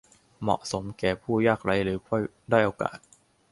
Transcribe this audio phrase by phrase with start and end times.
[0.41, 2.17] เหมาะสมแก่ผู้ยากไร้หรือผู้
[2.51, 2.97] ด้อยโอกาส